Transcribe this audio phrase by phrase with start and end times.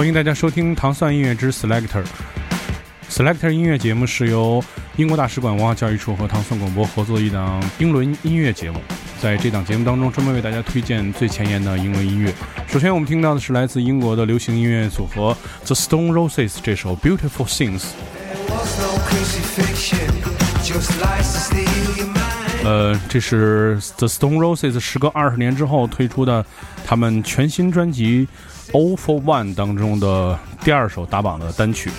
[0.00, 2.02] 欢迎大家收听《糖蒜音乐之 Selector》。
[3.10, 4.64] Selector 音乐节目是由
[4.96, 8.80] 英国大使馆文化教育处和糖蒜广播合作的一档英伦音乐节目。
[9.20, 12.32] 在这档节目当中，专门为大家推荐最前沿的英伦音乐。
[12.66, 17.82] 首先，我们听到的是来自英国的流行音乐组合 The Stone Roses 这首《Beautiful Things》。
[22.64, 26.46] 呃，这是 The Stone Roses 时隔二十年之后推出的
[26.86, 28.26] 他们全新专辑。
[28.72, 31.90] All for One 当中的第二首打榜的单曲，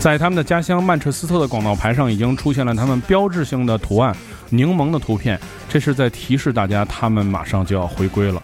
[0.00, 4.16] 在他们的家乡曼彻斯特的广告牌上已经出现了他们标志性的图案——
[4.50, 8.42] 柠檬的图片，这是在提示大家他们马上就要回归了。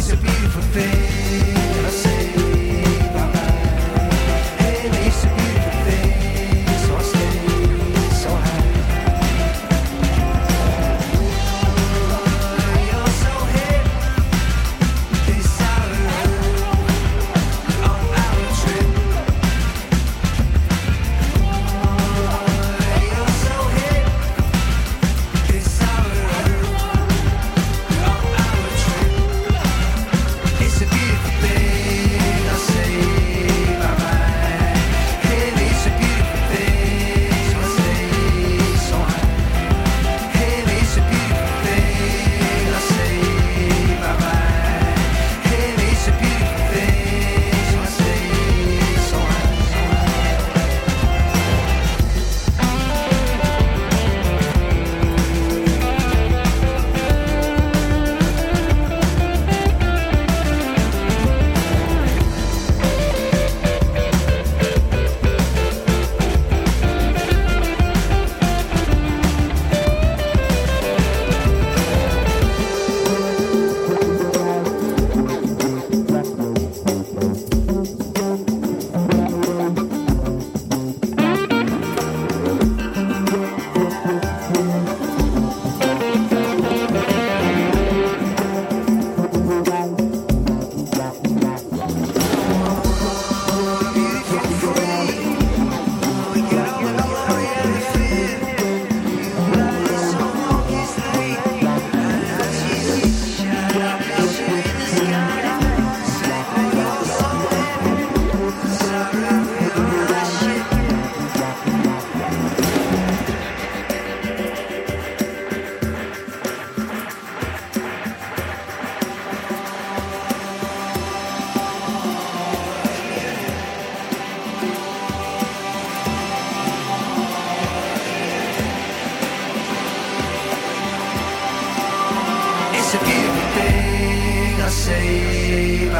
[0.00, 1.09] It's a beautiful thing.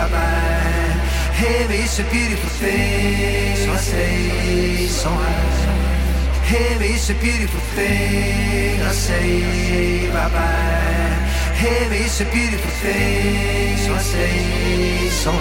[0.09, 0.91] bye.
[1.41, 8.79] Rei, espírito say, só sei, só a espírito thing.
[8.85, 11.11] só sei, bye bye.
[11.55, 15.33] Rei, espírito tem, só sei, só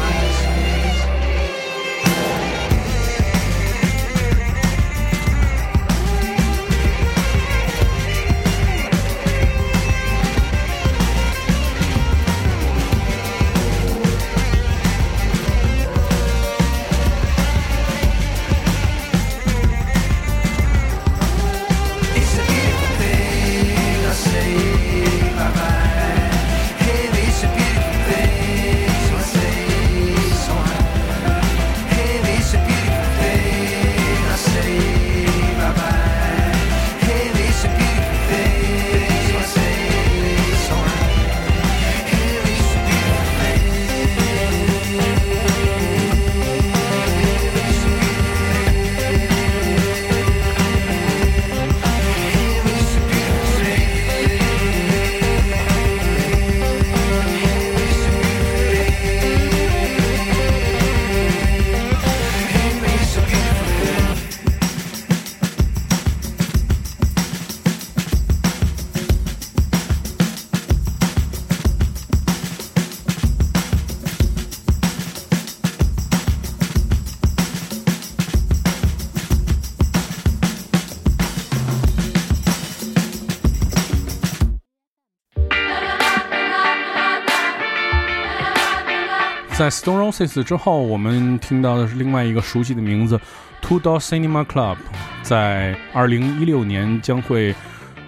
[89.80, 93.18] Stone Roses 之后，我们听到的是另外一个熟悉的名字
[93.62, 94.76] Two Door Cinema Club，
[95.22, 97.56] 在二零一六年将会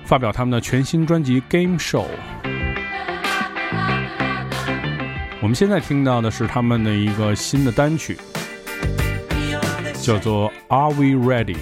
[0.04, 2.08] 发表他们的全新专辑 Game Show。
[5.42, 8.18] 我们现在听到的是他们的一个新的单曲，
[10.02, 11.56] 叫做 Are We Ready？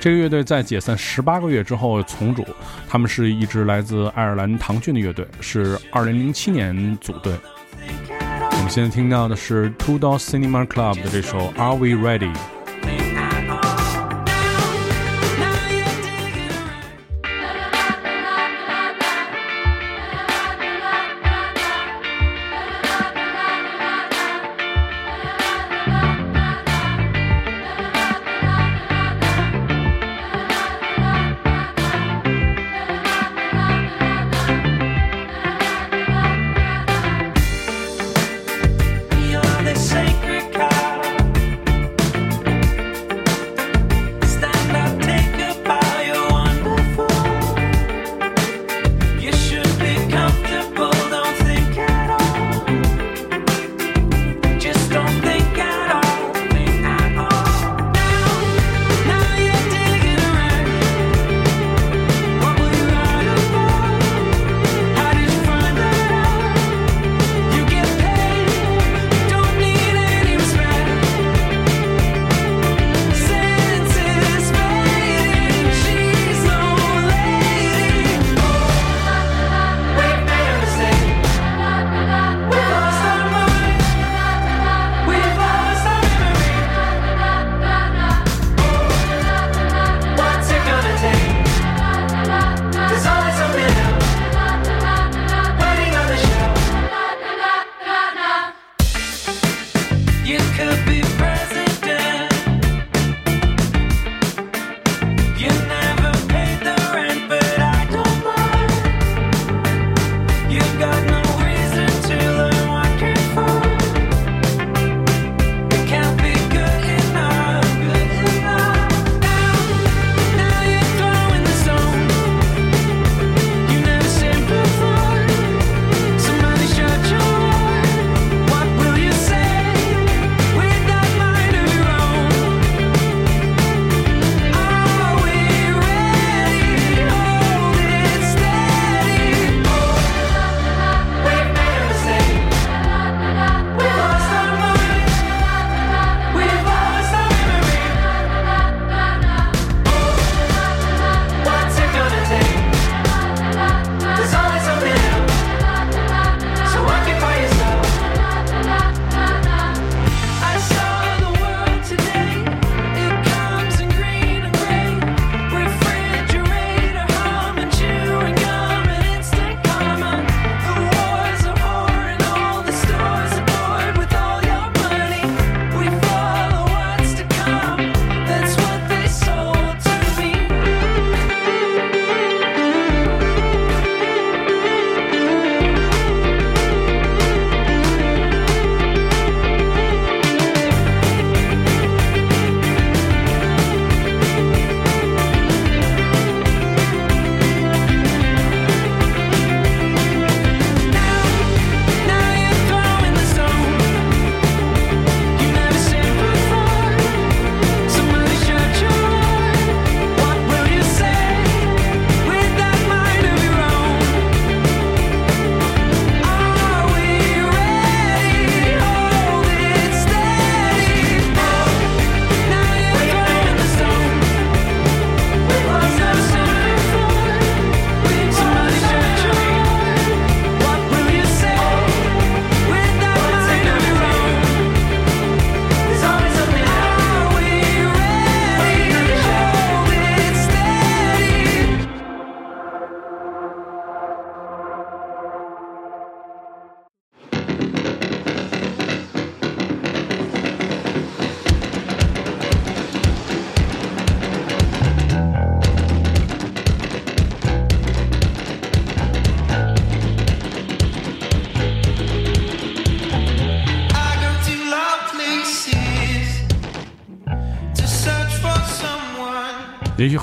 [0.00, 2.46] 这个乐队在解散十八个月之后重组，
[2.88, 7.34] 他们是一支来自爱尔兰唐郡的乐队，是二零零七年组队。
[8.63, 12.33] 我们现在听到的是 Two Door Cinema Club 的这首 Are We Ready？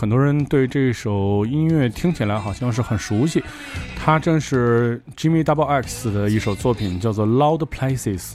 [0.01, 3.43] 很多人对这首音乐听起来好像是很熟悉，
[3.96, 8.31] 它正是 Jimmy Double X 的一首作品，叫做《Loud Places》，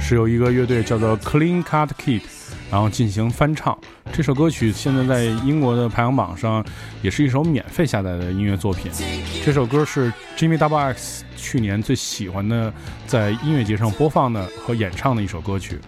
[0.00, 2.22] 是由一个乐队叫做 Clean Cut Kid，
[2.68, 3.78] 然后进行翻唱。
[4.10, 6.66] 这首歌曲现在在英国的排行榜上
[7.00, 8.90] 也是一首免费下载的音乐作品。
[9.44, 12.74] 这首歌是 Jimmy Double X 去年最喜欢的，
[13.06, 15.78] 在音乐节上播放的和演唱的一首歌曲。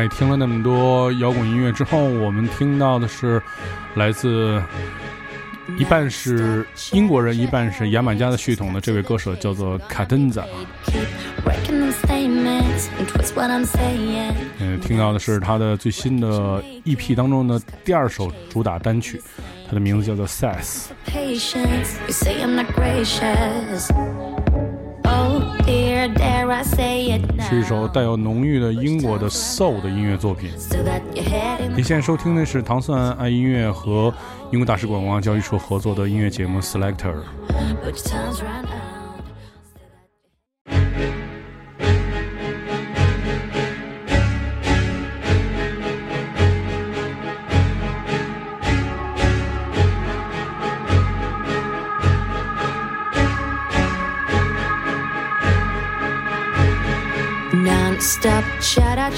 [0.00, 3.42] 在听了那么多摇滚音乐之后，我们听到的是
[3.96, 4.58] 来自
[5.76, 10.42] 一半是英国人，一半是牙买加的血统的这位歌手叫做卡登扎。
[14.58, 19.20] 嗯，听到的是他的最新的 EP 当中的第二首主打单曲，
[19.68, 20.86] 它的名字叫做《Sass》。
[27.48, 30.50] 是一首带有浓郁的英国的 soul 的音乐作品。
[31.76, 34.12] 你现在收听的是糖蒜爱音乐和
[34.50, 37.16] 英国大使馆文化教育处合作的音乐节目 Selector。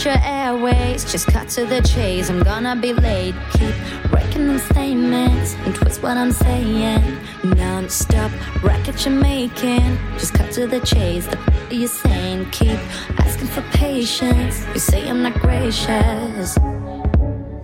[0.04, 1.10] Your airways.
[1.10, 2.28] Just cut to the chase.
[2.30, 3.34] I'm gonna be late.
[3.52, 3.74] Keep
[4.10, 7.18] breaking them statements and twist what I'm saying.
[7.44, 8.30] Non-stop
[8.62, 9.98] racket you're making.
[10.18, 11.26] Just cut to the chase.
[11.26, 12.50] The f- are you saying?
[12.50, 12.78] Keep
[13.20, 14.64] asking for patience.
[14.74, 16.56] You say I'm not gracious.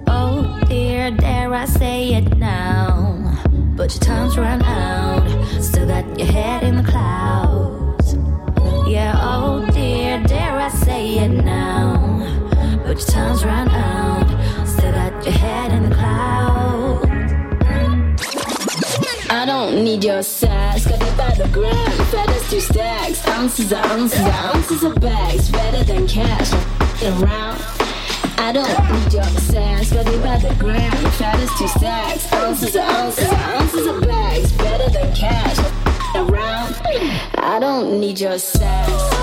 [0.07, 3.39] Oh dear, dare I say it now?
[3.77, 5.27] But your time's run out.
[5.63, 8.15] Still got your head in the clouds.
[8.89, 12.08] Yeah, oh dear, dare I say it now?
[12.89, 14.67] But your time's run out.
[14.67, 17.05] Still got your head in the clouds.
[19.29, 21.91] I don't need your sass, got it by the gram.
[22.07, 26.51] Fed as two stacks, ounces of ounces of ounces of bags, better than cash.
[27.03, 27.61] Around.
[28.39, 30.91] I don't need your sass, got it by the gram.
[31.13, 35.59] Fed as two stacks, ounces of ounces of ounces of bags, better than cash.
[36.15, 36.75] Around.
[37.35, 39.18] I don't need your sass.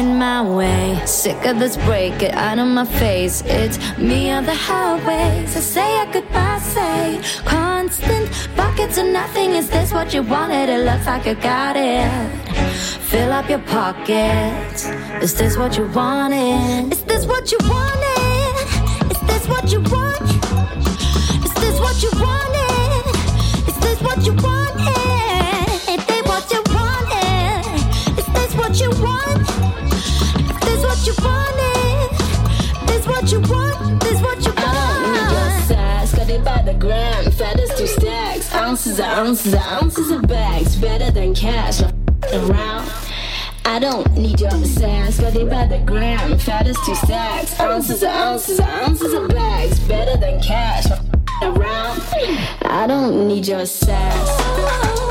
[0.00, 1.00] Chattering my way.
[1.06, 3.42] Sick of this break, get out of my face.
[3.46, 5.56] It's me on the highways.
[5.56, 9.50] I say a goodbye, say constant buckets of nothing.
[9.50, 10.68] Is this what you wanted?
[10.68, 12.08] It looks like I got it.
[13.10, 14.86] Fill up your pockets.
[15.22, 16.92] Is this what you wanted?
[16.92, 19.10] Is this what you wanted?
[19.10, 20.22] Is this what you want?
[21.44, 23.06] Is this what you wanted?
[23.68, 25.09] Is this what you wanted?
[28.80, 29.40] You want?
[30.40, 32.10] Is this what you wanted?
[32.88, 34.00] This what you want?
[34.00, 37.26] This what you I don't need your sass, got it by the gram.
[37.26, 41.82] As two stacks, ounces of ounces of ounces of bags, better than cash.
[42.32, 42.90] Around.
[43.66, 46.32] I don't need your sass, got it by the gram.
[46.32, 50.86] As two stacks, ounces of ounces of ounces of bags, better than cash.
[51.42, 52.00] Around.
[52.62, 54.26] I don't need your sass.
[54.26, 55.06] Oh,“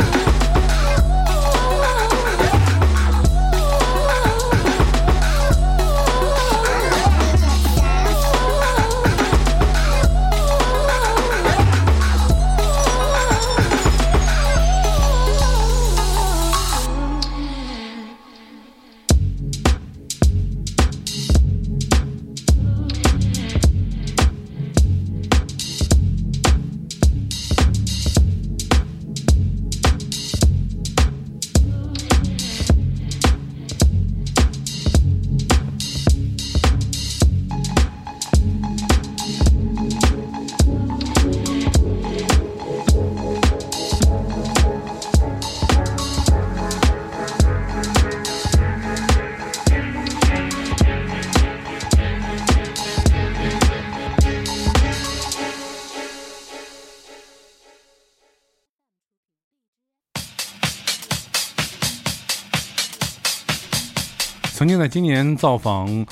[64.70, 66.06] 经在今年造访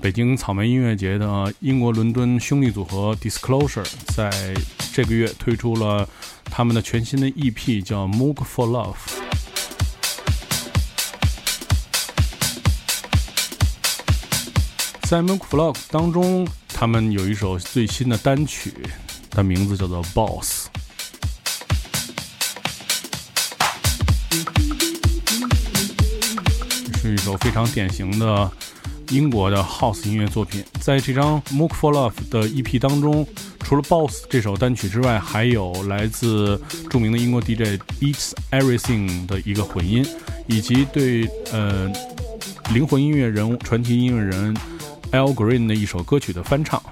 [0.00, 4.30] 北京草莓音乐节的英国伦敦兄弟组合 Disclosure，在
[4.92, 6.08] 这个月推出了
[6.44, 8.94] 他们的全新的 EP，叫《Moog for Love》。
[15.02, 18.72] 在《Moog for Love》当中，他们有一首最新的单曲，
[19.28, 20.63] 它名字叫做《Boss》。
[27.04, 28.50] 是一首非常典型的
[29.10, 30.64] 英国的 House 音乐作品。
[30.80, 33.26] 在这张《Mook for Love》的 EP 当中，
[33.60, 40.02] 除了《Boss》这首单曲之外，还有来自著名的英国 DJ Beats Everything 的一个混音，
[40.46, 41.92] 以及对呃
[42.72, 44.56] 灵魂音乐人、传奇音乐人
[45.12, 46.82] Al Green 的一首歌曲的翻唱。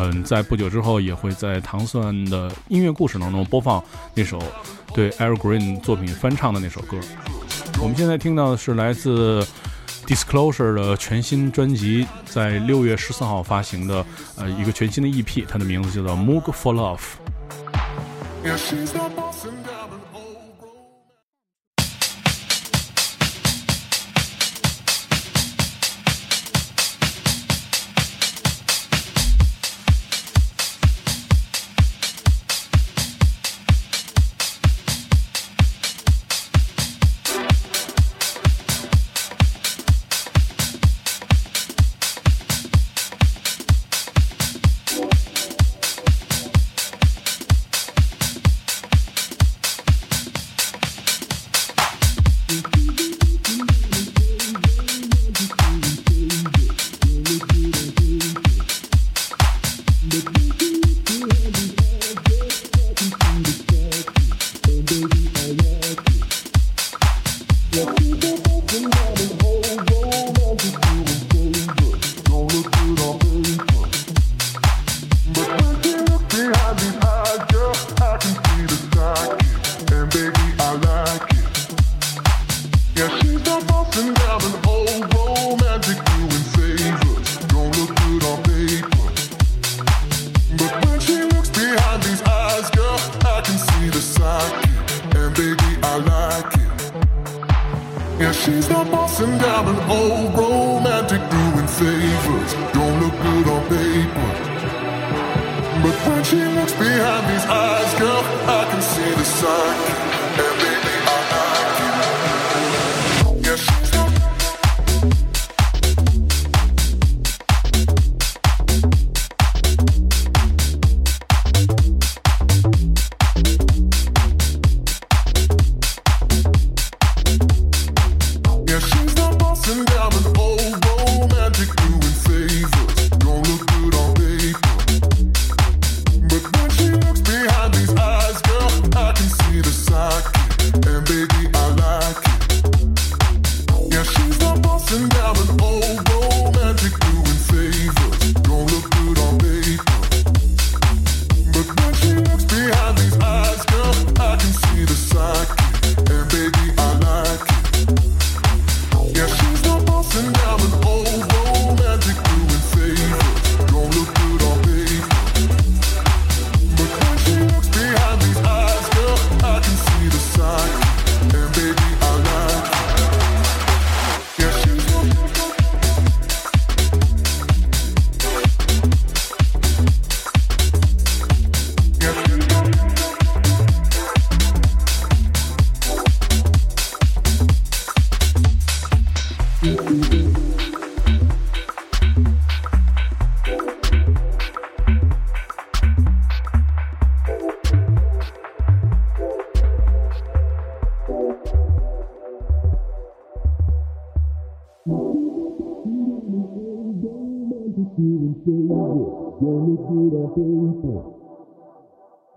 [0.00, 3.82] 嗯，在不久之后也会在糖蒜的音乐故事当中播放
[4.12, 4.42] 那首
[4.96, 6.96] 对 Air Green 作品翻唱的那首歌。
[7.82, 9.46] 我们现在听到的是来自
[10.06, 14.02] Disclosure 的全新专辑，在六月十四号发行的
[14.38, 16.98] 呃一个全新的 EP，它的名字叫做 Moog for Love。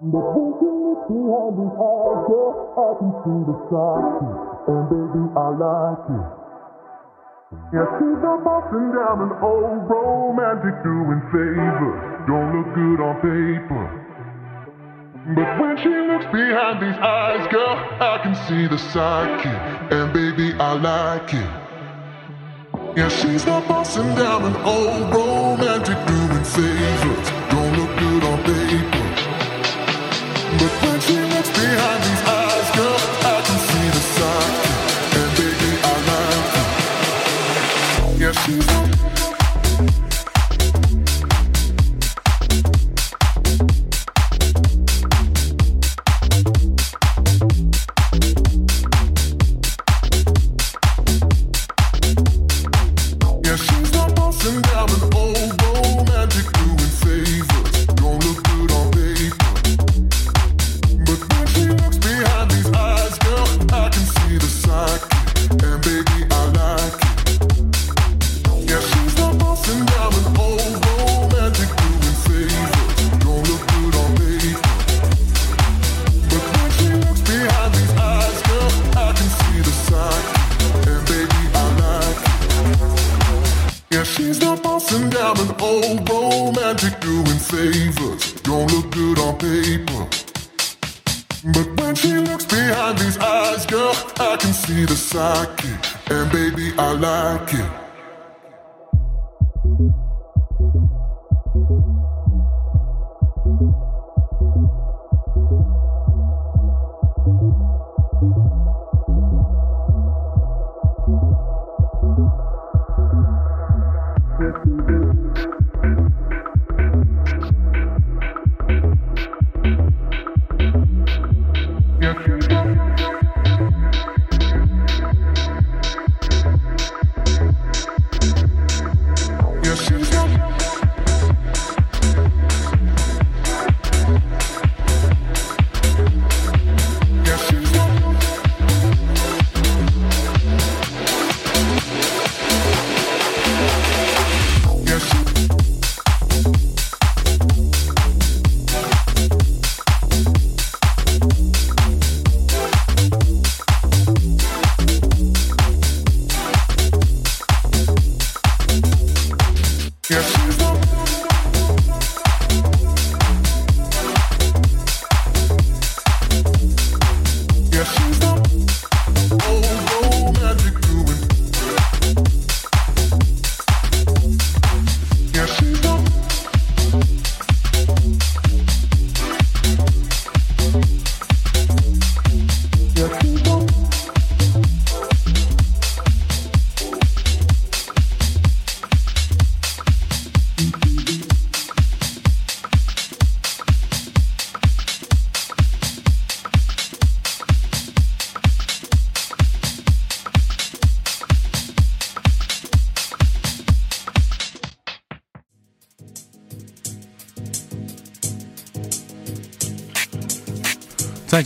[0.01, 0.15] Yeah, I
[2.95, 4.31] can see the signs,
[4.71, 6.23] and baby, I like it.
[7.75, 11.99] Yeah, she's a bossing down an old romantic doing favors.
[12.31, 13.83] Don't look good on paper.
[15.35, 19.91] But when she looks behind these eyes, girl, I can see the sidekick.
[19.91, 21.49] And baby, I like it.
[22.95, 27.18] Yeah, she's not bossing down an old romantic doing favors.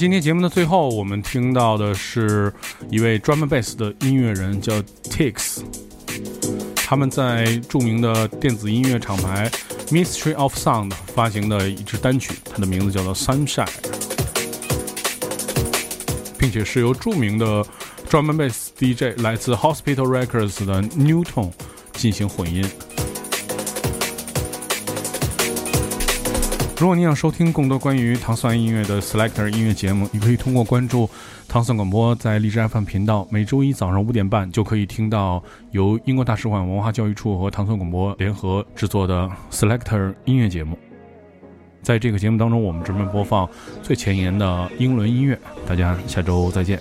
[0.04, 2.52] 今天节目的最后，我们听到的是
[2.90, 5.64] 一位专门贝斯的音乐人，叫 Tix。
[6.76, 9.50] 他们在著名的电子音乐厂牌
[9.88, 13.66] Mystery of Sound 发行的一支单曲，它的名字叫做 Sunshine，
[16.38, 17.66] 并且是由著名的
[18.10, 21.50] 专门贝斯 DJ 来自 Hospital Records 的 Newton
[21.94, 22.70] 进行混音。
[26.84, 31.10] 如果你想收听更多关于糖蒜音乐的 Selector 音乐节目，你可以通过关注
[31.48, 35.42] 糖蒜广播在荔枝 FM 频道，每周一早上五点半就可以听到
[35.72, 40.78] 由英国大使馆文化教育处和糖蒜广播联合制作的 Selector 音乐节目。
[41.82, 43.50] 在这个节目当中，我们专门播放
[43.82, 45.40] 最前沿的英伦音乐。
[45.66, 46.78] 大家下周再见。